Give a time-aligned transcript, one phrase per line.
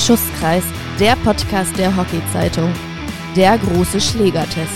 [0.00, 0.64] Schusskreis,
[0.98, 2.72] der Podcast der Hockey-Zeitung.
[3.36, 4.72] Der große Schlägertest.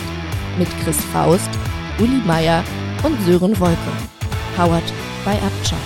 [0.58, 1.48] Mit Chris Faust,
[1.98, 2.62] Uli Meier
[3.02, 3.78] und Sören Wolke.
[4.54, 4.84] Powered
[5.24, 5.78] by Upchuck.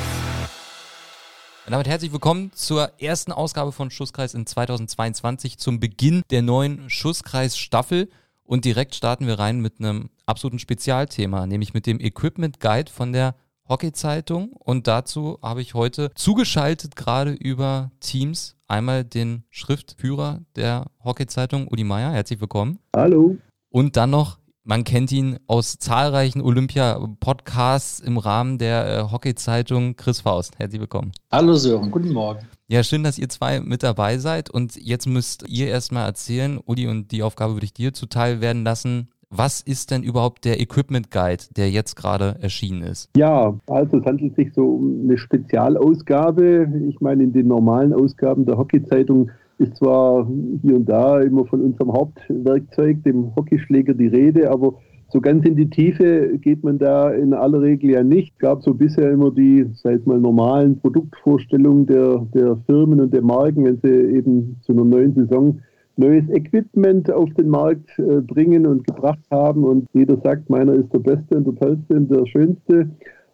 [1.66, 6.90] Und damit herzlich willkommen zur ersten Ausgabe von Schusskreis in 2022 zum Beginn der neuen
[6.90, 8.10] Schusskreis-Staffel.
[8.42, 13.12] Und direkt starten wir rein mit einem absoluten Spezialthema, nämlich mit dem Equipment Guide von
[13.12, 13.36] der
[13.68, 14.52] Hockey-Zeitung.
[14.52, 21.84] Und dazu habe ich heute zugeschaltet gerade über Teams einmal den Schriftführer der Hockey-Zeitung, Udi
[21.84, 22.12] Meier.
[22.12, 22.78] Herzlich willkommen.
[22.94, 23.36] Hallo.
[23.70, 29.96] Und dann noch man kennt ihn aus zahlreichen Olympia-Podcasts im Rahmen der äh, Hockey-Zeitung.
[29.96, 31.12] Chris Faust, herzlich willkommen.
[31.32, 32.40] Hallo Sören, guten Morgen.
[32.66, 34.50] Ja, schön, dass ihr zwei mit dabei seid.
[34.50, 38.62] Und jetzt müsst ihr erstmal erzählen, Uli, und die Aufgabe würde ich dir zuteil werden
[38.62, 39.08] lassen.
[39.30, 43.10] Was ist denn überhaupt der Equipment Guide, der jetzt gerade erschienen ist?
[43.14, 46.66] Ja, also es handelt sich so um eine Spezialausgabe.
[46.88, 50.26] Ich meine, in den normalen Ausgaben der Hockey-Zeitung ist zwar
[50.62, 54.74] hier und da immer von unserem Hauptwerkzeug, dem Hockeyschläger, die Rede, aber
[55.10, 58.32] so ganz in die Tiefe geht man da in aller Regel ja nicht.
[58.34, 63.12] Es gab so bisher immer die, sei es mal normalen Produktvorstellungen der, der Firmen und
[63.12, 65.60] der Marken, wenn sie eben zu einer neuen Saison
[65.98, 69.64] neues Equipment auf den Markt äh, bringen und gebracht haben.
[69.64, 72.90] Und jeder sagt, meiner ist der Beste und der Tollste und der Schönste.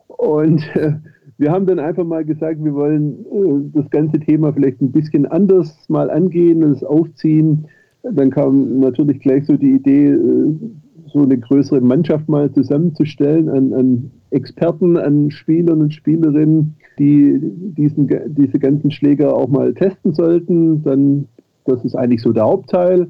[0.08, 0.92] Und äh,
[1.36, 5.26] wir haben dann einfach mal gesagt, wir wollen äh, das ganze Thema vielleicht ein bisschen
[5.26, 7.66] anders mal angehen und es aufziehen.
[8.02, 10.14] Dann kam natürlich gleich so die Idee,
[11.14, 18.10] so eine größere Mannschaft mal zusammenzustellen an, an Experten, an Spielern und Spielerinnen, die diesen,
[18.34, 20.82] diese ganzen Schläger auch mal testen sollten.
[20.82, 21.28] Dann
[21.64, 23.08] das ist eigentlich so der Hauptteil.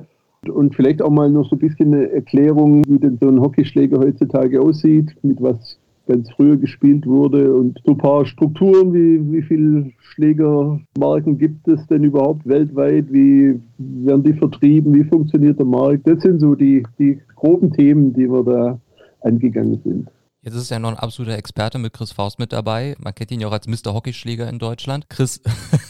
[0.48, 3.98] Und vielleicht auch mal noch so ein bisschen eine Erklärung, wie denn so ein Hockeyschläger
[3.98, 9.42] heutzutage aussieht, mit was ganz früher gespielt wurde und so ein paar Strukturen, wie, wie
[9.42, 16.06] viele Schlägermarken gibt es denn überhaupt weltweit, wie werden die vertrieben, wie funktioniert der Markt.
[16.06, 18.78] Das sind so die, die groben Themen, die wir da
[19.23, 20.08] angegangen sind.
[20.42, 22.96] Jetzt ist ja noch ein absoluter Experte mit Chris Faust mit dabei.
[23.02, 23.95] Man kennt ihn ja auch als Mr.
[23.95, 25.08] Hockeyschläger in Deutschland.
[25.08, 25.40] Chris,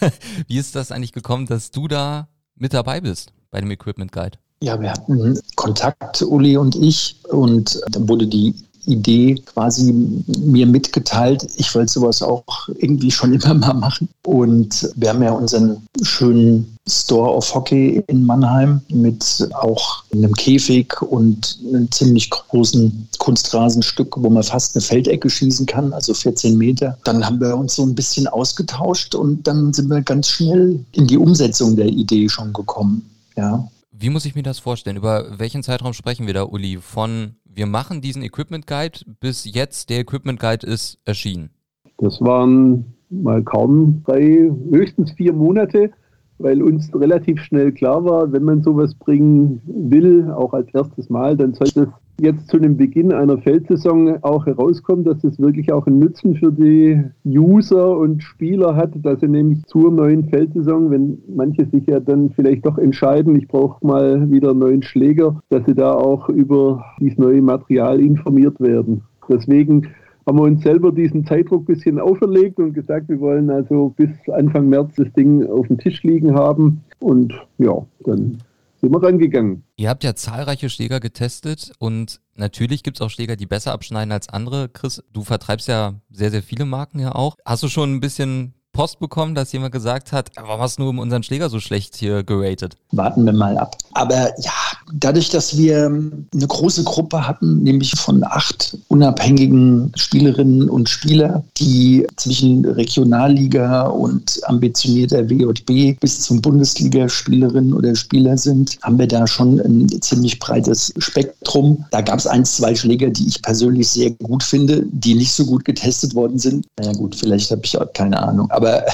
[0.46, 4.38] wie ist das eigentlich gekommen, dass du da mit dabei bist bei dem Equipment Guide.
[4.62, 8.54] Ja, wir hatten Kontakt, Uli und ich, und dann wurde die
[8.86, 11.46] Idee quasi mir mitgeteilt.
[11.56, 14.08] Ich wollte sowas auch irgendwie schon immer mal machen.
[14.24, 21.00] Und wir haben ja unseren schönen Store of Hockey in Mannheim mit auch einem Käfig
[21.00, 26.98] und einem ziemlich großen Kunstrasenstück, wo man fast eine Feldecke schießen kann, also 14 Meter.
[27.04, 31.06] Dann haben wir uns so ein bisschen ausgetauscht und dann sind wir ganz schnell in
[31.06, 33.08] die Umsetzung der Idee schon gekommen.
[33.36, 33.66] Ja.
[33.96, 34.96] Wie muss ich mir das vorstellen?
[34.96, 36.78] Über welchen Zeitraum sprechen wir da, Uli?
[36.78, 41.50] Von wir machen diesen Equipment Guide bis jetzt der Equipment Guide ist erschienen?
[41.98, 45.92] Das waren mal kaum drei, höchstens vier Monate,
[46.38, 51.36] weil uns relativ schnell klar war, wenn man sowas bringen will, auch als erstes Mal,
[51.36, 51.88] dann sollte es
[52.20, 56.52] jetzt zu dem Beginn einer Feldsaison auch herauskommt, dass es wirklich auch einen Nutzen für
[56.52, 62.00] die User und Spieler hat, dass sie nämlich zur neuen Feldsaison, wenn manche sich ja
[62.00, 66.28] dann vielleicht doch entscheiden, ich brauche mal wieder einen neuen Schläger, dass sie da auch
[66.28, 69.02] über dieses neue Material informiert werden.
[69.28, 69.88] Deswegen
[70.26, 74.10] haben wir uns selber diesen Zeitdruck ein bisschen auferlegt und gesagt, wir wollen also bis
[74.32, 76.82] Anfang März das Ding auf dem Tisch liegen haben.
[77.00, 78.38] Und ja, dann
[78.80, 79.62] sind wir rangegangen.
[79.76, 84.12] Ihr habt ja zahlreiche Schläger getestet und natürlich gibt es auch Schläger, die besser abschneiden
[84.12, 84.68] als andere.
[84.68, 87.36] Chris, du vertreibst ja sehr, sehr viele Marken ja auch.
[87.44, 91.22] Hast du schon ein bisschen Post bekommen, dass jemand gesagt hat, warum hast du unseren
[91.22, 92.76] Schläger so schlecht hier geratet?
[92.90, 93.78] Warten wir mal ab.
[93.92, 94.52] Aber ja,
[94.92, 102.06] dadurch, dass wir eine große Gruppe hatten, nämlich von acht unabhängigen Spielerinnen und Spielern, die
[102.16, 109.60] zwischen Regionalliga und ambitionierter WJB bis zum Bundesligaspielerinnen oder Spieler sind, haben wir da schon
[109.60, 111.84] ein ziemlich breites Spektrum.
[111.92, 115.46] Da gab es ein, zwei Schläger, die ich persönlich sehr gut finde, die nicht so
[115.46, 116.66] gut getestet worden sind.
[116.76, 118.50] Na naja, gut, vielleicht habe ich auch keine Ahnung.
[118.50, 118.84] Aber aber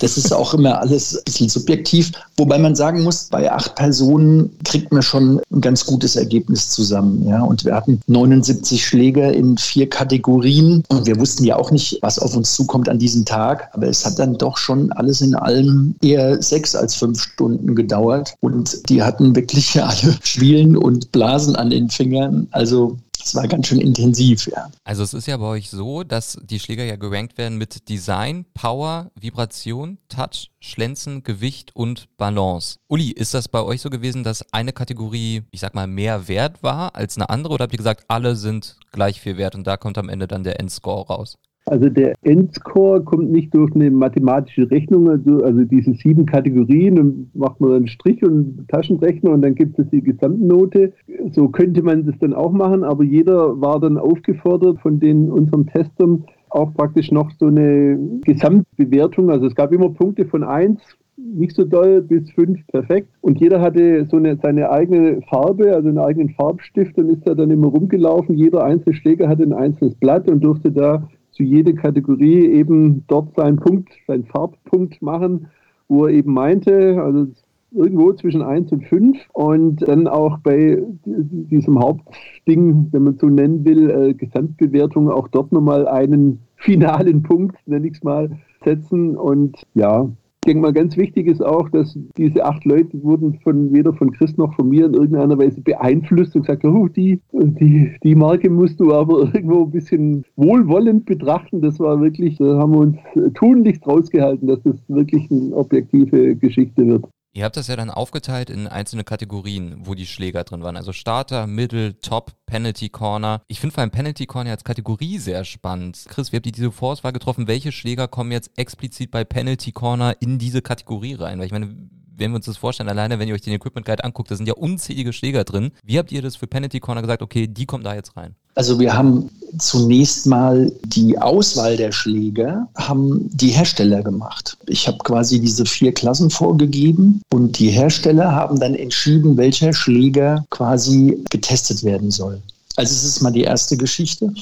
[0.00, 2.12] das ist auch immer alles ein bisschen subjektiv.
[2.36, 7.26] Wobei man sagen muss, bei acht Personen kriegt man schon ein ganz gutes Ergebnis zusammen.
[7.28, 7.42] Ja?
[7.42, 12.18] Und wir hatten 79 Schläger in vier Kategorien und wir wussten ja auch nicht, was
[12.18, 13.68] auf uns zukommt an diesem Tag.
[13.72, 18.34] Aber es hat dann doch schon alles in allem eher sechs als fünf Stunden gedauert.
[18.40, 22.48] Und die hatten wirklich alle Schwielen und Blasen an den Fingern.
[22.50, 24.70] Also das war ganz schön intensiv, ja.
[24.84, 28.44] Also es ist ja bei euch so, dass die Schläger ja gerankt werden mit Design,
[28.52, 32.78] Power, Vibration, Touch, Schlenzen, Gewicht und Balance.
[32.86, 36.62] Uli, ist das bei euch so gewesen, dass eine Kategorie, ich sag mal, mehr wert
[36.62, 39.78] war als eine andere oder habt ihr gesagt, alle sind gleich viel wert und da
[39.78, 41.38] kommt am Ende dann der Endscore raus?
[41.66, 47.34] Also der Endscore kommt nicht durch eine mathematische Rechnung, also, also diese sieben Kategorien und
[47.34, 50.92] macht man einen Strich und Taschenrechner und dann gibt es die Gesamtnote.
[51.32, 55.66] So könnte man das dann auch machen, aber jeder war dann aufgefordert von den unseren
[55.66, 59.30] Testern auch praktisch noch so eine Gesamtbewertung.
[59.30, 60.78] Also es gab immer Punkte von 1,
[61.16, 63.08] nicht so doll, bis 5 perfekt.
[63.22, 67.34] Und jeder hatte so eine, seine eigene Farbe, also einen eigenen Farbstift und ist da
[67.34, 68.36] dann immer rumgelaufen.
[68.36, 73.34] Jeder einzelne Schläger hatte ein einzelnes Blatt und durfte da zu jeder Kategorie eben dort
[73.36, 75.48] seinen Punkt, seinen Farbpunkt machen,
[75.88, 77.26] wo er eben meinte, also
[77.72, 83.64] irgendwo zwischen 1 und 5 und dann auch bei diesem Hauptding, wenn man so nennen
[83.64, 88.30] will, äh, Gesamtbewertung auch dort nochmal einen finalen Punkt, nenne ich es mal,
[88.64, 89.16] setzen.
[89.16, 90.08] Und ja,
[90.44, 94.12] ich denke mal, ganz wichtig ist auch, dass diese acht Leute wurden von weder von
[94.12, 98.50] Chris noch von mir in irgendeiner Weise beeinflusst und gesagt, oh, die, die, die Marke
[98.50, 101.62] musst du aber irgendwo ein bisschen wohlwollend betrachten.
[101.62, 102.96] Das war wirklich, da haben wir uns
[103.32, 107.06] tunlichst rausgehalten, dass das wirklich eine objektive Geschichte wird.
[107.36, 110.76] Ihr habt das ja dann aufgeteilt in einzelne Kategorien, wo die Schläger drin waren.
[110.76, 113.42] Also Starter, Middle, Top, Penalty Corner.
[113.48, 116.04] Ich finde vor allem Penalty Corner als Kategorie sehr spannend.
[116.08, 117.48] Chris, wie habt ihr diese Vorauswahl getroffen?
[117.48, 121.40] Welche Schläger kommen jetzt explizit bei Penalty Corner in diese Kategorie rein?
[121.40, 121.74] Weil ich meine,
[122.16, 124.46] wenn wir uns das vorstellen, alleine wenn ihr euch den Equipment Guide anguckt, da sind
[124.46, 125.72] ja unzählige Schläger drin.
[125.82, 128.36] Wie habt ihr das für Penalty Corner gesagt, okay, die kommen da jetzt rein?
[128.54, 134.56] Also wir haben zunächst mal die Auswahl der Schläger, haben die Hersteller gemacht.
[134.66, 140.44] Ich habe quasi diese vier Klassen vorgegeben und die Hersteller haben dann entschieden, welcher Schläger
[140.50, 142.40] quasi getestet werden soll.
[142.76, 144.32] Also es ist mal die erste Geschichte.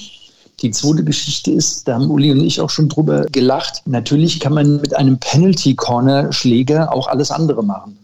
[0.60, 3.82] Die zweite Geschichte ist, da haben Uli und ich auch schon drüber gelacht.
[3.84, 7.98] Natürlich kann man mit einem Penalty Corner Schläger auch alles andere machen.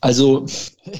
[0.00, 0.46] Also.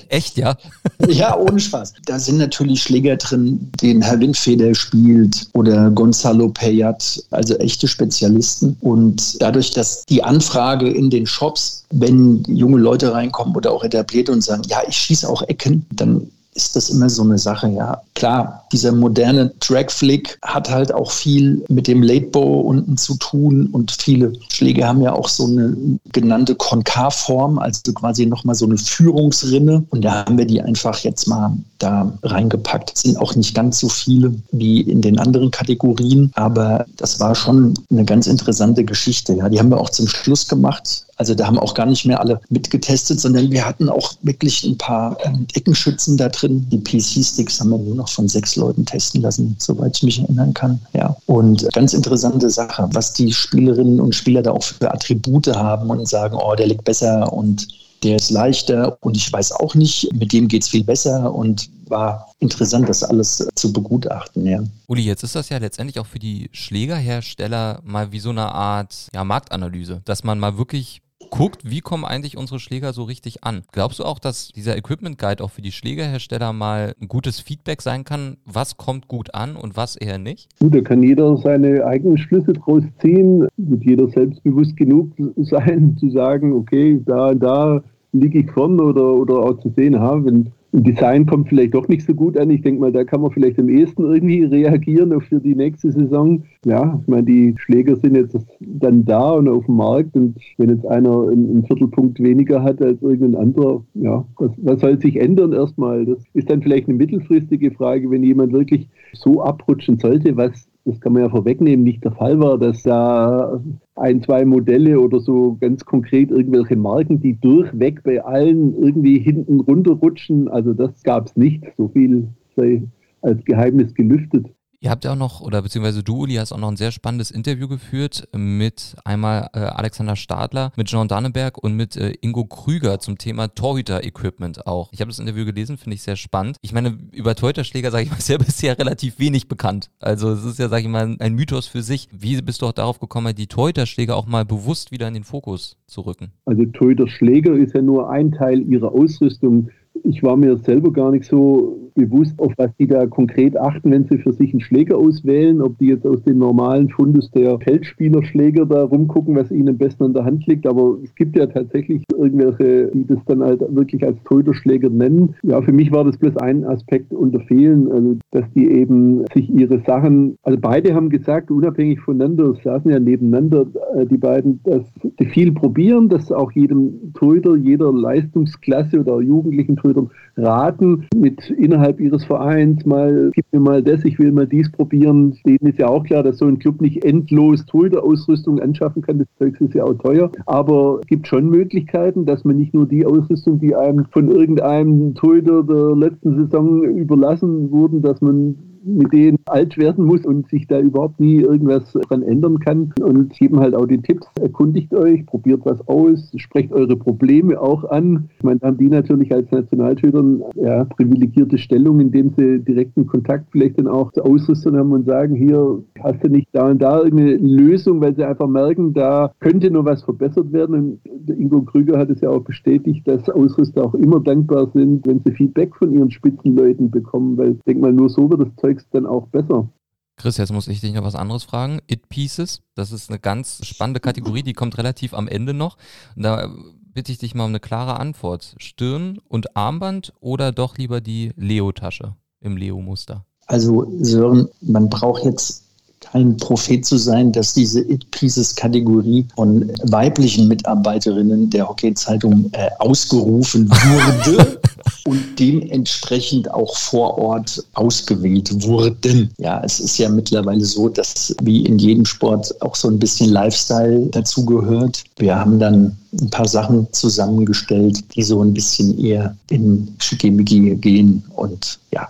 [0.08, 0.56] Echt, ja?
[1.08, 1.94] ja, ohne Spaß.
[2.04, 8.76] Da sind natürlich Schläger drin, den Herr Windfeder spielt oder Gonzalo Payat, also echte Spezialisten.
[8.80, 14.28] Und dadurch, dass die Anfrage in den Shops, wenn junge Leute reinkommen oder auch etabliert
[14.28, 18.02] und sagen, ja, ich schieße auch Ecken, dann ist das immer so eine Sache, ja.
[18.14, 23.92] Klar, dieser moderne Dragflick hat halt auch viel mit dem Latebow unten zu tun und
[23.92, 25.76] viele Schläge haben ja auch so eine
[26.12, 31.28] genannte Konkavform, also quasi nochmal so eine Führungsrinne und da haben wir die einfach jetzt
[31.28, 32.92] mal da reingepackt.
[32.96, 37.36] Es sind auch nicht ganz so viele wie in den anderen Kategorien, aber das war
[37.36, 39.34] schon eine ganz interessante Geschichte.
[39.34, 41.04] Ja, die haben wir auch zum Schluss gemacht.
[41.18, 44.78] Also da haben auch gar nicht mehr alle mitgetestet, sondern wir hatten auch wirklich ein
[44.78, 46.66] paar ähm, Eckenschützen da drin.
[46.70, 50.54] Die PC-Sticks haben wir nur noch von sechs Leuten testen lassen, soweit ich mich erinnern
[50.54, 50.80] kann.
[50.92, 51.16] Ja.
[51.26, 56.08] Und ganz interessante Sache, was die Spielerinnen und Spieler da auch für Attribute haben und
[56.08, 57.66] sagen, oh, der liegt besser und
[58.04, 61.68] der ist leichter und ich weiß auch nicht, mit dem geht es viel besser und
[61.88, 64.46] war interessant, das alles zu begutachten.
[64.46, 64.62] Ja.
[64.86, 69.08] Uli, jetzt ist das ja letztendlich auch für die Schlägerhersteller mal wie so eine Art
[69.12, 73.62] ja, Marktanalyse, dass man mal wirklich guckt, wie kommen eigentlich unsere Schläger so richtig an.
[73.72, 77.82] Glaubst du auch, dass dieser Equipment Guide auch für die Schlägerhersteller mal ein gutes Feedback
[77.82, 80.48] sein kann, was kommt gut an und was eher nicht?
[80.60, 86.10] Gut, da kann jeder seine eigenen Schlüsse draus ziehen, wird jeder selbstbewusst genug sein, zu
[86.10, 87.82] sagen, okay, da, da
[88.12, 92.04] liege ich vorne oder, oder auch zu sehen, ha, wenn Design kommt vielleicht doch nicht
[92.04, 92.50] so gut an.
[92.50, 95.90] Ich denke mal, da kann man vielleicht am ehesten irgendwie reagieren auf für die nächste
[95.92, 96.42] Saison.
[96.64, 100.68] Ja, ich meine, die Schläger sind jetzt dann da und auf dem Markt und wenn
[100.68, 105.52] jetzt einer einen, Viertelpunkt weniger hat als irgendein anderer, ja, was, was soll sich ändern
[105.52, 106.04] erstmal?
[106.04, 111.00] Das ist dann vielleicht eine mittelfristige Frage, wenn jemand wirklich so abrutschen sollte, was das
[111.00, 113.60] kann man ja vorwegnehmen, nicht der Fall war, dass da
[113.94, 119.60] ein, zwei Modelle oder so ganz konkret irgendwelche Marken, die durchweg bei allen irgendwie hinten
[119.60, 120.48] runterrutschen.
[120.48, 121.64] Also das gab es nicht.
[121.76, 122.82] So viel sei
[123.20, 124.46] als Geheimnis gelüftet.
[124.80, 127.32] Ihr habt ja auch noch, oder beziehungsweise du, Uli, hast auch noch ein sehr spannendes
[127.32, 133.00] Interview geführt mit einmal äh, Alexander Stadler, mit Jean Danneberg und mit äh, Ingo Krüger
[133.00, 134.90] zum Thema Torhüter-Equipment auch.
[134.92, 136.58] Ich habe das Interview gelesen, finde ich sehr spannend.
[136.62, 139.90] Ich meine, über Torhüterschläger, sage ich mal, ist ja bisher relativ wenig bekannt.
[139.98, 142.08] Also es ist ja, sage ich mal, ein Mythos für sich.
[142.12, 145.76] Wie bist du auch darauf gekommen, die Torhüterschläger auch mal bewusst wieder in den Fokus
[145.88, 146.30] zu rücken?
[146.44, 149.70] Also Torhüterschläger ist ja nur ein Teil ihrer Ausrüstung.
[150.04, 154.04] Ich war mir selber gar nicht so bewusst, auf was die da konkret achten, wenn
[154.04, 158.64] sie für sich einen Schläger auswählen, ob die jetzt aus dem normalen Fundus der Feldspielerschläger
[158.66, 160.66] da rumgucken, was ihnen am besten an der Hand liegt.
[160.66, 165.34] Aber es gibt ja tatsächlich irgendwelche, die das dann halt wirklich als Torhüterschläger nennen.
[165.42, 169.50] Ja, für mich war das bloß ein Aspekt unter vielen, also dass die eben sich
[169.50, 174.82] ihre Sachen, also beide haben gesagt, unabhängig voneinander, saßen ja nebeneinander, äh, die beiden, dass
[175.18, 181.87] die viel probieren, dass auch jedem Torhüter jeder Leistungsklasse oder jugendlichen Torhüter raten, mit innerhalb
[181.98, 185.36] ihres Vereins mal, gib mir mal das, ich will mal dies probieren.
[185.46, 189.18] Denen ist ja auch klar, dass so ein Club nicht endlos Torhüterausrüstung anschaffen kann.
[189.18, 190.30] Das Zeug ist ja auch teuer.
[190.46, 195.14] Aber es gibt schon Möglichkeiten, dass man nicht nur die Ausrüstung, die einem von irgendeinem
[195.14, 200.66] Torhüter der letzten Saison überlassen wurden, dass man mit denen alt werden muss und sich
[200.66, 202.92] da überhaupt nie irgendwas dran ändern kann.
[203.00, 207.84] Und geben halt auch die Tipps, erkundigt euch, probiert was aus, sprecht eure Probleme auch
[207.84, 208.28] an.
[208.36, 210.24] Ich meine, haben die natürlich als Nationalschüler
[210.56, 215.34] ja, privilegierte Stellung, indem sie direkten Kontakt vielleicht dann auch zu Ausrüstern haben und sagen,
[215.34, 219.70] hier hast du nicht da und da irgendeine Lösung, weil sie einfach merken, da könnte
[219.70, 220.74] noch was verbessert werden.
[220.74, 225.20] Und Ingo Krüger hat es ja auch bestätigt, dass Ausrüster auch immer dankbar sind, wenn
[225.24, 228.67] sie Feedback von ihren Spitzenleuten bekommen, weil ich denke mal, nur so wird das Zeug
[228.68, 229.68] Kontext dann auch besser.
[230.16, 231.80] Chris, jetzt muss ich dich noch was anderes fragen.
[231.86, 235.76] It Pieces, das ist eine ganz spannende Kategorie, die kommt relativ am Ende noch.
[236.16, 236.48] Da
[236.92, 238.56] bitte ich dich mal um eine klare Antwort.
[238.58, 243.24] Stirn und Armband oder doch lieber die Leo-Tasche im Leo-Muster?
[243.46, 245.64] Also Sören, man braucht jetzt
[246.00, 254.57] kein Prophet zu sein, dass diese It-Pieces-Kategorie von weiblichen Mitarbeiterinnen der Hockey-Zeitung äh, ausgerufen wurde
[255.04, 259.30] und dementsprechend auch vor Ort ausgewählt wurden.
[259.38, 263.30] Ja, es ist ja mittlerweile so, dass wie in jedem Sport auch so ein bisschen
[263.30, 265.04] Lifestyle dazugehört.
[265.16, 271.24] Wir haben dann ein paar Sachen zusammengestellt, die so ein bisschen eher in Schickimicki gehen
[271.34, 272.08] und ja,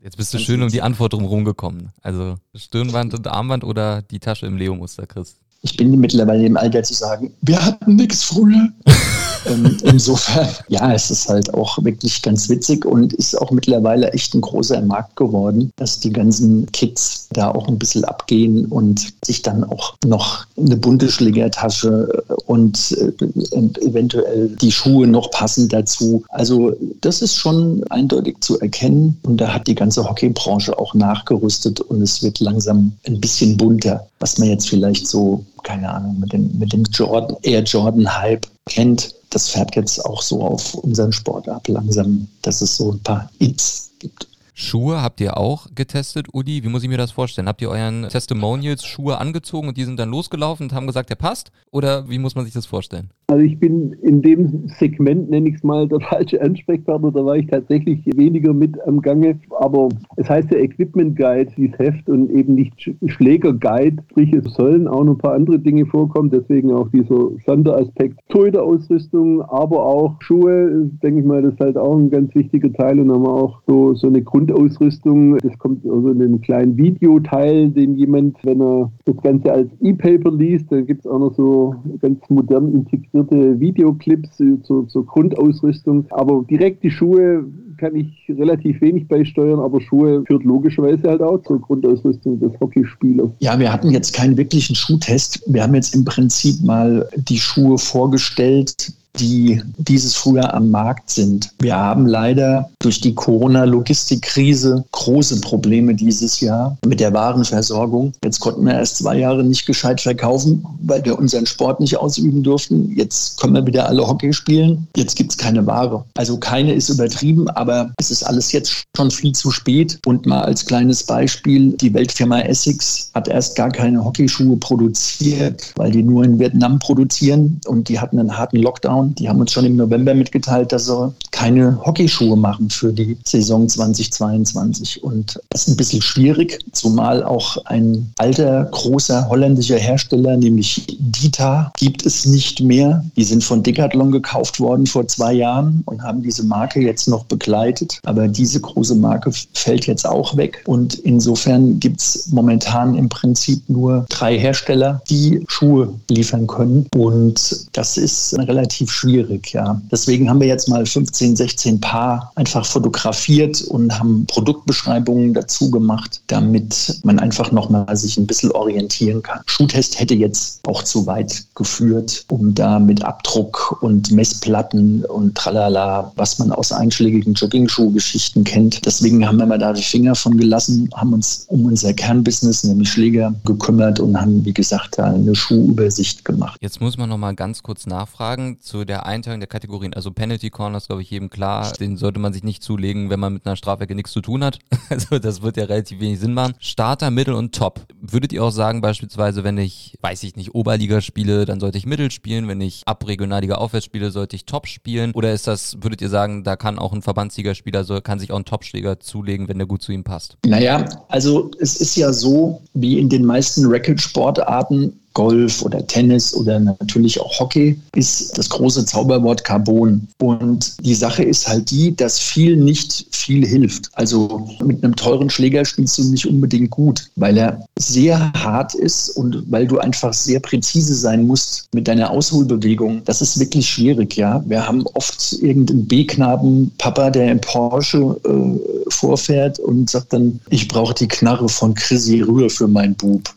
[0.00, 1.90] Jetzt bist du schön um die Antwort drumherum gekommen.
[2.02, 5.34] Also Stirnband und Armband oder die Tasche im Leo-Muster, Chris?
[5.62, 8.68] Ich bin mittlerweile im Alter zu sagen, wir hatten nichts früher.
[9.46, 14.34] Ähm, insofern, ja, es ist halt auch wirklich ganz witzig und ist auch mittlerweile echt
[14.34, 19.42] ein großer Markt geworden, dass die ganzen Kids da auch ein bisschen abgehen und sich
[19.42, 26.24] dann auch noch eine bunte Schlägertasche und äh, eventuell die Schuhe noch passend dazu.
[26.28, 31.80] Also das ist schon eindeutig zu erkennen und da hat die ganze Hockeybranche auch nachgerüstet
[31.80, 36.32] und es wird langsam ein bisschen bunter, was man jetzt vielleicht so keine Ahnung, mit
[36.32, 41.12] dem, mit dem Jordan, Air Jordan Hype kennt das fährt jetzt auch so auf unseren
[41.12, 44.28] Sport ab, langsam, dass es so ein paar Its gibt.
[44.54, 46.64] Schuhe habt ihr auch getestet, Udi?
[46.64, 47.46] Wie muss ich mir das vorstellen?
[47.46, 51.14] Habt ihr euren Testimonials Schuhe angezogen und die sind dann losgelaufen und haben gesagt, der
[51.14, 51.52] passt?
[51.70, 53.10] Oder wie muss man sich das vorstellen?
[53.30, 57.12] Also ich bin in dem Segment, nenne ich es mal, der falsche Ansprechpartner.
[57.12, 59.38] Da war ich tatsächlich weniger mit am Gange.
[59.58, 64.02] Aber es heißt ja Equipment Guide, dieses Heft und eben nicht Schläger Guide.
[64.10, 66.30] Sprich, es sollen auch noch ein paar andere Dinge vorkommen.
[66.30, 70.88] Deswegen auch dieser Sonderaspekt Torhüter-Ausrüstung, aber auch Schuhe.
[71.02, 72.98] Denke ich mal, das ist halt auch ein ganz wichtiger Teil.
[72.98, 75.36] Und haben wir auch so, so eine Grundausrüstung.
[75.36, 80.32] Das kommt also in einem kleinen Videoteil, den jemand, wenn er das Ganze als E-Paper
[80.32, 86.06] liest, dann gibt es auch noch so ganz modern integriert integrierte Videoclips zur, zur Grundausrüstung.
[86.10, 87.44] Aber direkt die Schuhe
[87.78, 93.30] kann ich relativ wenig beisteuern, aber Schuhe führt logischerweise halt auch zur Grundausrüstung des Hockeyspielers.
[93.38, 95.42] Ja, wir hatten jetzt keinen wirklichen Schuhtest.
[95.46, 101.50] Wir haben jetzt im Prinzip mal die Schuhe vorgestellt, die dieses Frühjahr am Markt sind.
[101.58, 108.12] Wir haben leider durch die Corona-Logistikkrise große Probleme dieses Jahr mit der Warenversorgung.
[108.24, 112.42] Jetzt konnten wir erst zwei Jahre nicht gescheit verkaufen, weil wir unseren Sport nicht ausüben
[112.42, 112.92] durften.
[112.94, 114.86] Jetzt können wir wieder alle Hockey spielen.
[114.96, 116.04] Jetzt gibt es keine Ware.
[116.16, 119.98] Also keine ist übertrieben, aber es ist alles jetzt schon viel zu spät.
[120.06, 125.90] Und mal als kleines Beispiel, die Weltfirma Essex hat erst gar keine Hockeyschuhe produziert, weil
[125.90, 129.64] die nur in Vietnam produzieren und die hatten einen harten Lockdown die haben uns schon
[129.64, 135.02] im November mitgeteilt, dass sie keine Hockeyschuhe machen für die Saison 2022.
[135.02, 141.72] Und das ist ein bisschen schwierig, zumal auch ein alter, großer holländischer Hersteller, nämlich Dita,
[141.78, 143.04] gibt es nicht mehr.
[143.16, 147.24] Die sind von Decathlon gekauft worden vor zwei Jahren und haben diese Marke jetzt noch
[147.24, 148.00] begleitet.
[148.04, 150.62] Aber diese große Marke fällt jetzt auch weg.
[150.66, 156.86] Und insofern gibt es momentan im Prinzip nur drei Hersteller, die Schuhe liefern können.
[156.94, 159.80] Und das ist relativ schwierig, ja.
[159.90, 166.20] Deswegen haben wir jetzt mal 15, 16 Paar einfach fotografiert und haben Produktbeschreibungen dazu gemacht,
[166.26, 169.40] damit man einfach nochmal sich ein bisschen orientieren kann.
[169.46, 176.12] Schuhtest hätte jetzt auch zu weit geführt, um da mit Abdruck und Messplatten und tralala,
[176.16, 178.84] was man aus einschlägigen Jogging-Schuhgeschichten kennt.
[178.84, 182.90] Deswegen haben wir mal da die Finger von gelassen, haben uns um unser Kernbusiness, nämlich
[182.90, 186.58] Schläger, gekümmert und haben, wie gesagt, da eine Schuhübersicht gemacht.
[186.60, 189.94] Jetzt muss man nochmal ganz kurz nachfragen zu der Einteilung der Kategorien.
[189.94, 193.20] Also Penalty Corner ist, glaube ich, jedem klar, den sollte man sich nicht zulegen, wenn
[193.20, 194.58] man mit einer Strafwerke nichts zu tun hat.
[194.90, 196.54] Also das wird ja relativ wenig Sinn machen.
[196.60, 197.80] Starter, Mittel und Top.
[198.00, 201.84] Würdet ihr auch sagen, beispielsweise, wenn ich, weiß ich nicht, Oberliga spiele, dann sollte ich
[201.84, 202.48] Mittel spielen.
[202.48, 205.12] Wenn ich ab Regionalliga aufwärts spiele, sollte ich Top spielen.
[205.12, 208.38] Oder ist das, würdet ihr sagen, da kann auch ein Verbandsligaspieler, so kann sich auch
[208.38, 210.38] ein Topschläger zulegen, wenn der gut zu ihm passt?
[210.46, 216.60] Naja, also es ist ja so, wie in den meisten Racket-Sportarten, Golf oder Tennis oder
[216.60, 220.06] natürlich auch Hockey, ist das große Zauberwort Carbon.
[220.20, 223.90] Und die Sache ist halt die, dass viel nicht viel hilft.
[223.94, 229.10] Also mit einem teuren Schläger spielst du nicht unbedingt gut, weil er sehr hart ist
[229.10, 233.02] und weil du einfach sehr präzise sein musst mit deiner Ausholbewegung.
[233.04, 234.44] Das ist wirklich schwierig, ja.
[234.46, 240.68] Wir haben oft irgendeinen B-Knaben, Papa, der im Porsche äh, vorfährt und sagt dann, ich
[240.68, 243.34] brauche die Knarre von Chrissy Rühr für meinen Bub.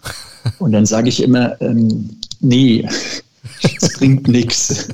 [0.60, 2.88] Und dann sage ich immer, ähm, nee,
[3.80, 4.88] das bringt nichts.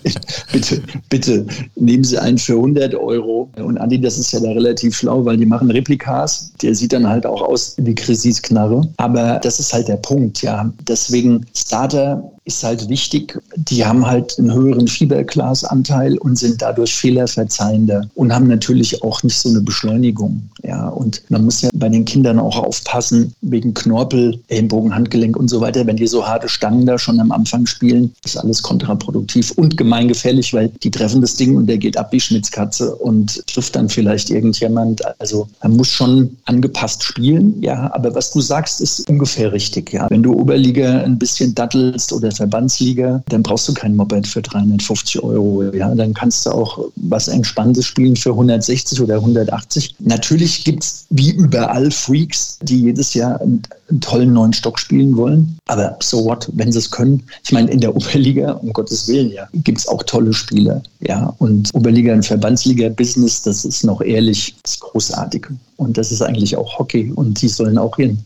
[0.52, 3.50] Bitte, bitte nehmen Sie einen für 100 Euro.
[3.58, 6.52] Und Andi, das ist ja da relativ schlau, weil die machen Replikas.
[6.62, 8.88] Der sieht dann halt auch aus wie Chrissys Knarre.
[8.98, 10.72] Aber das ist halt der Punkt, ja.
[10.88, 13.38] Deswegen Starter ist halt wichtig.
[13.56, 19.38] Die haben halt einen höheren Fieberglasanteil und sind dadurch fehlerverzeihender und haben natürlich auch nicht
[19.38, 20.50] so eine Beschleunigung.
[20.64, 25.50] Ja, und man muss ja bei den Kindern auch aufpassen, wegen Knorpel, Ellenbogen, Handgelenk und
[25.50, 25.86] so weiter.
[25.86, 30.54] Wenn die so harte Stangen da schon am Anfang spielen, ist alles kontraproduktiv und gemeingefährlich,
[30.54, 34.30] weil die treffen das Ding und der geht ab wie Schmitzkatze und trifft dann vielleicht
[34.30, 35.02] irgendjemand.
[35.20, 37.92] Also man muss schon angepasst spielen, ja.
[37.94, 40.08] Aber was du sagst, ist ungefähr richtig, ja.
[40.10, 45.22] Wenn du Oberliga ein bisschen dattelst oder Verbandsliga, dann brauchst du kein Moped für 350
[45.24, 45.64] Euro.
[45.74, 49.96] Ja, dann kannst du auch was Entspanntes spielen für 160 oder 180.
[50.00, 53.62] Natürlich gibt es wie überall Freaks, die jedes Jahr einen,
[54.02, 55.58] tollen neuen Stock spielen wollen.
[55.68, 57.24] Aber so what, wenn sie es können.
[57.44, 60.82] Ich meine, in der Oberliga, um Gottes Willen, ja, gibt es auch tolle Spieler.
[61.00, 65.48] Ja, und Oberliga und Verbandsliga-Business, das ist noch ehrlich, das ist großartig.
[65.78, 67.12] Und das ist eigentlich auch Hockey.
[67.14, 68.24] Und die sollen auch ihren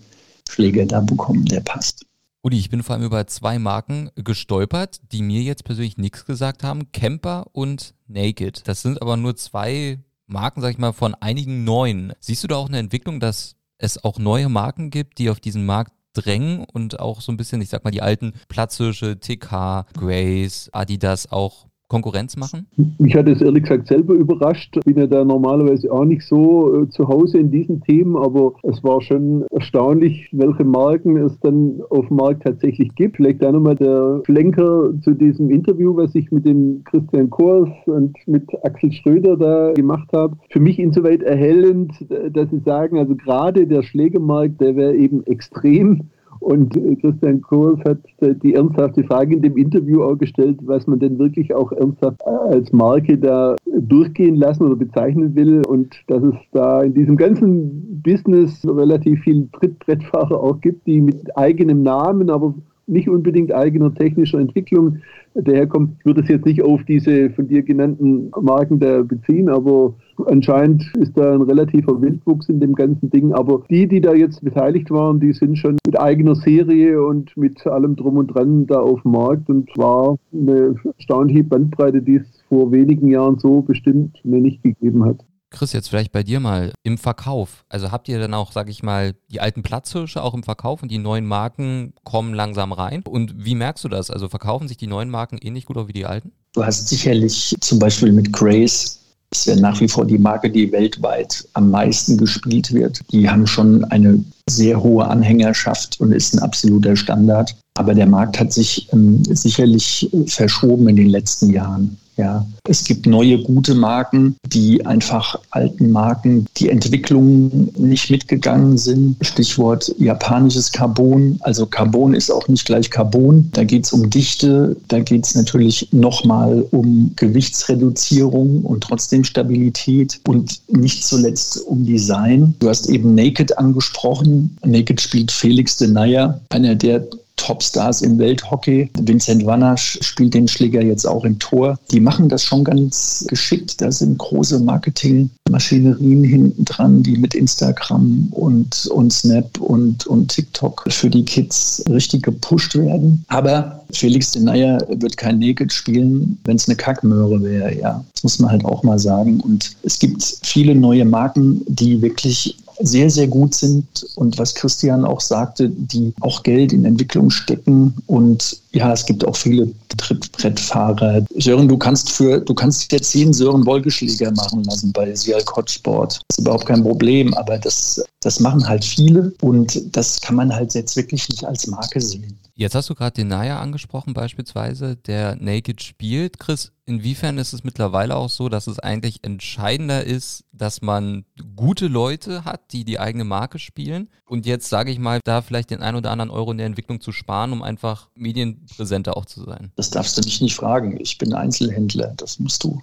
[0.49, 2.05] Schläger da bekommen, der passt.
[2.43, 6.63] Uli, ich bin vor allem über zwei Marken gestolpert, die mir jetzt persönlich nichts gesagt
[6.63, 6.91] haben.
[6.91, 8.67] Camper und Naked.
[8.67, 12.13] Das sind aber nur zwei Marken, sag ich mal, von einigen neuen.
[12.19, 15.67] Siehst du da auch eine Entwicklung, dass es auch neue Marken gibt, die auf diesen
[15.67, 20.69] Markt drängen und auch so ein bisschen, ich sag mal, die alten Platzhirsche, TK, Grace,
[20.73, 22.67] Adidas auch Konkurrenz machen?
[22.99, 24.77] Mich hat es ehrlich gesagt selber überrascht.
[24.77, 28.53] Ich bin ja da normalerweise auch nicht so äh, zu Hause in diesen Themen, aber
[28.63, 33.17] es war schon erstaunlich, welche Marken es dann auf dem Markt tatsächlich gibt.
[33.17, 38.15] Vielleicht auch nochmal der Flenker zu diesem Interview, was ich mit dem Christian Kors und
[38.25, 40.37] mit Axel Schröder da gemacht habe.
[40.49, 41.91] Für mich insoweit erhellend,
[42.31, 46.03] dass sie sagen, also gerade der Schlägermarkt, der wäre eben extrem
[46.41, 50.87] und äh, Christian Kurs hat äh, die ernsthafte Frage in dem Interview auch gestellt, was
[50.87, 55.61] man denn wirklich auch ernsthaft als Marke da durchgehen lassen oder bezeichnen will.
[55.67, 61.37] Und dass es da in diesem ganzen Business relativ viele Trittbrettfahrer auch gibt, die mit
[61.37, 62.55] eigenem Namen, aber
[62.91, 64.97] nicht unbedingt eigener technischer Entwicklung
[65.33, 65.95] daherkommt.
[65.99, 69.93] Ich würde es jetzt nicht auf diese von dir genannten Marken da beziehen, aber
[70.25, 73.33] anscheinend ist da ein relativer Wildwuchs in dem ganzen Ding.
[73.33, 77.65] Aber die, die da jetzt beteiligt waren, die sind schon mit eigener Serie und mit
[77.65, 82.43] allem drum und dran da auf dem Markt und war eine erstaunliche Bandbreite, die es
[82.49, 85.17] vor wenigen Jahren so bestimmt mir nicht gegeben hat.
[85.51, 87.65] Chris, jetzt vielleicht bei dir mal im Verkauf.
[87.69, 90.89] Also habt ihr dann auch, sag ich mal, die alten Platzhirsche auch im Verkauf und
[90.89, 93.03] die neuen Marken kommen langsam rein?
[93.03, 94.09] Und wie merkst du das?
[94.09, 96.31] Also verkaufen sich die neuen Marken ähnlich gut auch wie die alten?
[96.53, 100.71] Du hast sicherlich zum Beispiel mit Grace ist ja nach wie vor die Marke, die
[100.71, 102.99] weltweit am meisten gespielt wird.
[103.11, 107.55] Die haben schon eine sehr hohe Anhängerschaft und ist ein absoluter Standard.
[107.75, 111.97] Aber der Markt hat sich ähm, sicherlich verschoben in den letzten Jahren.
[112.21, 119.15] Ja, es gibt neue gute Marken, die einfach alten Marken, die Entwicklungen nicht mitgegangen sind.
[119.21, 121.39] Stichwort japanisches Carbon.
[121.39, 123.49] Also Carbon ist auch nicht gleich Carbon.
[123.53, 130.19] Da geht es um Dichte, da geht es natürlich nochmal um Gewichtsreduzierung und trotzdem Stabilität
[130.27, 132.53] und nicht zuletzt um Design.
[132.59, 134.55] Du hast eben Naked angesprochen.
[134.63, 137.07] Naked spielt Felix de Nayer, einer der
[137.41, 138.89] Topstars im Welthockey.
[138.99, 141.79] Vincent Wanasch spielt den Schläger jetzt auch im Tor.
[141.89, 143.79] Die machen das schon ganz geschickt.
[143.79, 150.83] Da sind große Marketingmaschinerien hinten dran, die mit Instagram und, und Snap und, und TikTok
[150.89, 153.23] für die Kids richtig gepusht werden.
[153.29, 158.03] Aber Felix de Nayer wird kein Naked spielen, wenn es eine Kackmöhre wäre, ja.
[158.13, 159.39] Das muss man halt auch mal sagen.
[159.39, 165.05] Und es gibt viele neue Marken, die wirklich sehr, sehr gut sind und was Christian
[165.05, 171.25] auch sagte, die auch Geld in Entwicklung stecken und ja, es gibt auch viele Trittbrettfahrer.
[171.35, 176.21] Sören, du kannst für, du kannst jetzt jeden Sören Wolkeschläger machen lassen bei Sial Sport.
[176.27, 180.53] Das ist überhaupt kein Problem, aber das, das machen halt viele und das kann man
[180.53, 182.37] halt jetzt wirklich nicht als Marke sehen.
[182.61, 186.37] Jetzt hast du gerade den Naya angesprochen beispielsweise, der Naked spielt.
[186.37, 191.87] Chris, inwiefern ist es mittlerweile auch so, dass es eigentlich entscheidender ist, dass man gute
[191.87, 195.81] Leute hat, die die eigene Marke spielen und jetzt sage ich mal, da vielleicht den
[195.81, 199.71] ein oder anderen Euro in der Entwicklung zu sparen, um einfach medienpräsenter auch zu sein?
[199.75, 201.01] Das darfst du mich nicht fragen.
[201.01, 202.13] Ich bin Einzelhändler.
[202.15, 202.79] Das musst du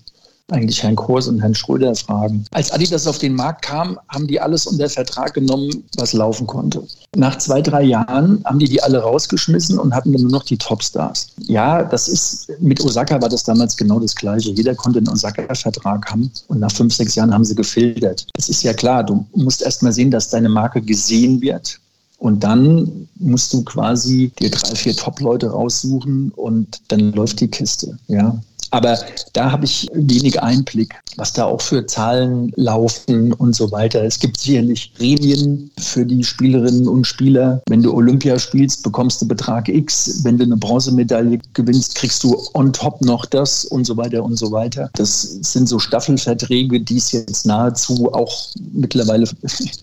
[0.50, 2.44] eigentlich Herrn Kurs und Herrn Schröder fragen.
[2.52, 6.82] Als Adidas auf den Markt kam, haben die alles unter Vertrag genommen, was laufen konnte.
[7.16, 10.56] Nach zwei, drei Jahren haben die die alle rausgeschmissen und hatten dann nur noch die
[10.56, 11.28] Topstars.
[11.38, 14.50] Ja, das ist, mit Osaka war das damals genau das Gleiche.
[14.50, 18.26] Jeder konnte einen Osaka-Vertrag haben und nach fünf, sechs Jahren haben sie gefiltert.
[18.34, 21.78] Das ist ja klar, du musst erst mal sehen, dass deine Marke gesehen wird.
[22.18, 27.96] Und dann musst du quasi dir drei, vier Top-Leute raussuchen und dann läuft die Kiste.
[28.08, 28.98] Ja, aber
[29.32, 34.02] da habe ich wenig Einblick, was da auch für Zahlen laufen und so weiter.
[34.04, 37.62] Es gibt sicherlich Gremien für die Spielerinnen und Spieler.
[37.68, 40.22] Wenn du Olympia spielst, bekommst du Betrag X.
[40.24, 44.36] Wenn du eine Bronzemedaille gewinnst, kriegst du on top noch das und so weiter und
[44.36, 44.90] so weiter.
[44.94, 49.26] Das sind so Staffelverträge, die es jetzt nahezu auch mittlerweile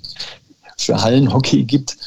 [0.78, 1.98] für Hallenhockey gibt.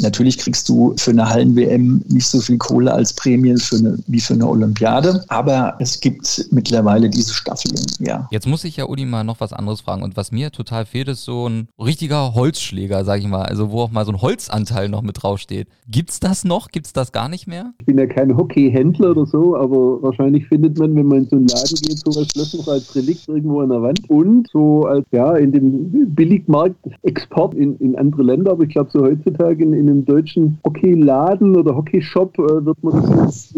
[0.00, 4.20] Natürlich kriegst du für eine Hallen-WM nicht so viel Kohle als Prämie für eine, wie
[4.20, 8.28] für eine Olympiade, aber es gibt mittlerweile diese Staffelung, ja.
[8.30, 11.08] Jetzt muss ich ja Uli mal noch was anderes fragen und was mir total fehlt,
[11.08, 14.88] ist so ein richtiger Holzschläger, sag ich mal, also wo auch mal so ein Holzanteil
[14.88, 15.68] noch mit draufsteht.
[15.88, 16.68] Gibt's das noch?
[16.68, 17.72] Gibt's das gar nicht mehr?
[17.80, 21.36] Ich bin ja kein Hockeyhändler oder so, aber wahrscheinlich findet man, wenn man in so
[21.36, 25.36] einen Laden geht, sowas noch als Relikt irgendwo an der Wand und so als, ja,
[25.36, 29.85] in dem Billigmarkt Export in, in andere Länder, aber ich glaube so heutzutage in, in
[29.86, 33.54] in einem deutschen Hockeyladen oder Hockeyshop äh, wird man das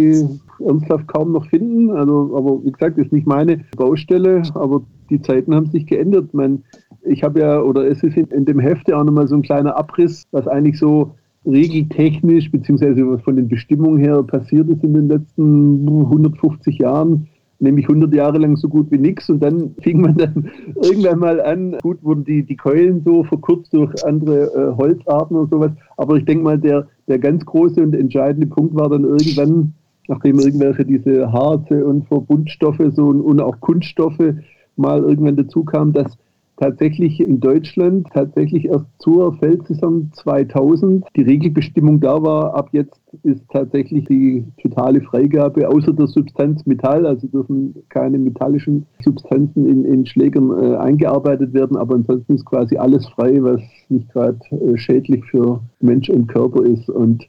[0.60, 1.90] ernsthaft kaum noch finden.
[1.90, 6.32] Also, aber wie gesagt, ist nicht meine Baustelle, aber die Zeiten haben sich geändert.
[6.34, 6.62] Man,
[7.02, 9.76] ich habe ja, oder es ist in, in dem Hefte auch nochmal so ein kleiner
[9.76, 11.12] Abriss, was eigentlich so
[11.46, 17.28] regeltechnisch beziehungsweise was von den Bestimmungen her passiert ist in den letzten 150 Jahren
[17.60, 21.40] nämlich 100 Jahre lang so gut wie nichts und dann fing man dann irgendwann mal
[21.40, 26.16] an, gut wurden die, die Keulen so verkürzt durch andere äh, Holzarten und sowas, aber
[26.16, 29.74] ich denke mal, der, der ganz große und entscheidende Punkt war dann irgendwann,
[30.06, 34.34] nachdem irgendwelche diese Harze und Verbundstoffe so und, und auch Kunststoffe
[34.76, 36.16] mal irgendwann dazu kamen, dass
[36.60, 42.54] tatsächlich in Deutschland tatsächlich erst zur Feldsaison 2000 die Regelbestimmung da war.
[42.54, 48.86] Ab jetzt ist tatsächlich die totale Freigabe außer der Substanz Metall, also dürfen keine metallischen
[49.04, 54.08] Substanzen in, in Schlägern äh, eingearbeitet werden, aber ansonsten ist quasi alles frei, was nicht
[54.12, 56.90] gerade äh, schädlich für Mensch und Körper ist.
[56.90, 57.28] Und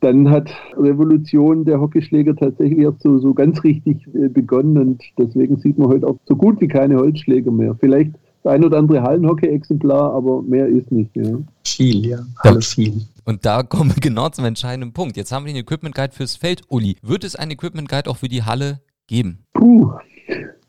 [0.00, 5.58] dann hat Revolution der Hockeyschläger tatsächlich erst so, so ganz richtig äh, begonnen und deswegen
[5.58, 7.76] sieht man heute auch so gut wie keine Holzschläger mehr.
[7.78, 11.14] Vielleicht das ein oder andere Hallenhockey-Exemplar, aber mehr ist nicht.
[11.14, 11.38] Ja.
[11.64, 12.18] Viel, ja.
[12.38, 13.02] Alle viel.
[13.24, 15.16] Und da kommen wir genau zum entscheidenden Punkt.
[15.16, 16.96] Jetzt haben wir den Equipment Guide fürs Feld, Uli.
[17.02, 19.38] Wird es einen Equipment Guide auch für die Halle geben?
[19.54, 19.92] Puh.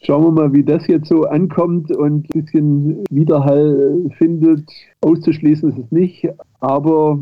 [0.05, 4.69] Schauen wir mal, wie das jetzt so ankommt und ein bisschen Widerhall findet.
[4.99, 6.27] Auszuschließen ist es nicht,
[6.59, 7.19] aber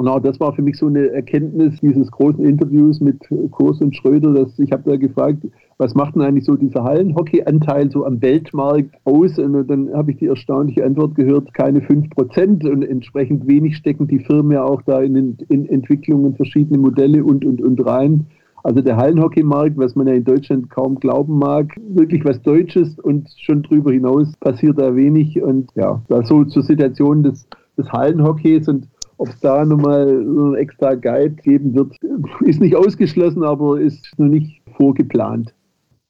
[0.00, 3.18] Genau, das war für mich so eine Erkenntnis dieses großen Interviews mit
[3.50, 5.46] Kurs und Schröder, dass ich habe da gefragt,
[5.80, 9.38] was macht denn eigentlich so dieser Hallenhockey-Anteil so am Weltmarkt aus?
[9.38, 14.18] Und dann habe ich die erstaunliche Antwort gehört, keine 5% und entsprechend wenig stecken die
[14.18, 18.26] Firmen ja auch da in, in Entwicklungen verschiedene Modelle und, und, und rein.
[18.62, 23.30] Also der Hallenhockeymarkt, was man ja in Deutschland kaum glauben mag, wirklich was Deutsches und
[23.38, 25.42] schon drüber hinaus passiert da wenig.
[25.42, 30.56] Und ja, da so zur Situation des, des Hallenhockeys und ob es da nochmal einen
[30.56, 31.96] extra Guide geben wird,
[32.40, 35.54] ist nicht ausgeschlossen, aber ist noch nicht vorgeplant.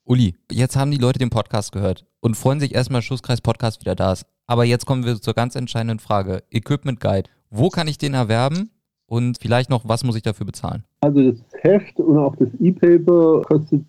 [0.03, 3.93] Uli, jetzt haben die Leute den Podcast gehört und freuen sich erstmal, Schusskreis Podcast wieder
[3.95, 4.25] da ist.
[4.47, 6.41] Aber jetzt kommen wir zur ganz entscheidenden Frage.
[6.49, 7.29] Equipment Guide.
[7.51, 8.71] Wo kann ich den erwerben?
[9.05, 10.83] Und vielleicht noch, was muss ich dafür bezahlen?
[11.01, 13.85] Also das Heft und auch das E-Paper kostet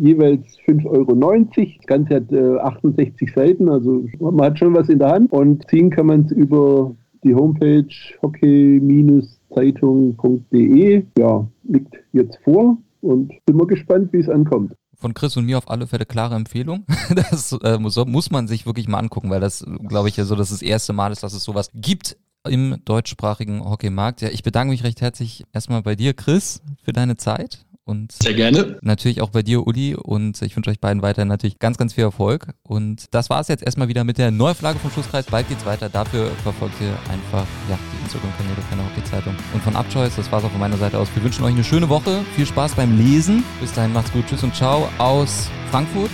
[0.00, 1.14] jeweils 5,90 Euro.
[1.54, 5.30] Das Ganze hat äh, 68 Seiten, also man hat schon was in der Hand.
[5.32, 7.86] Und ziehen kann man es über die Homepage
[8.22, 11.04] hockey-zeitung.de.
[11.16, 14.72] Ja, liegt jetzt vor und bin mal gespannt, wie es ankommt
[15.04, 16.86] von Chris und mir auf alle Fälle klare Empfehlung.
[17.14, 20.34] Das äh, muss, muss, man sich wirklich mal angucken, weil das, glaube ich, ja so,
[20.34, 22.16] dass das erste Mal ist, dass es sowas gibt
[22.48, 24.22] im deutschsprachigen Hockeymarkt.
[24.22, 28.34] Ja, ich bedanke mich recht herzlich erstmal bei dir, Chris, für deine Zeit und Sehr
[28.34, 28.78] gerne.
[28.82, 29.94] natürlich auch bei dir, Uli.
[29.94, 32.48] Und ich wünsche euch beiden weiter natürlich ganz, ganz viel Erfolg.
[32.62, 35.26] Und das war es jetzt erstmal wieder mit der Neuauflage vom Schusskreis.
[35.26, 35.88] Bald geht's weiter.
[35.88, 40.16] Dafür verfolgt ihr einfach ja, die Instagram-Kanäle von der Hockey-Zeitung und von Upchoice.
[40.16, 41.08] Das war's auch von meiner Seite aus.
[41.14, 42.24] Wir wünschen euch eine schöne Woche.
[42.36, 43.44] Viel Spaß beim Lesen.
[43.60, 44.26] Bis dahin macht's gut.
[44.26, 46.12] Tschüss und ciao aus Frankfurt,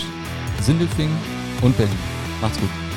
[0.60, 1.16] Sindelfingen
[1.62, 1.98] und Berlin.
[2.40, 2.89] Macht's gut.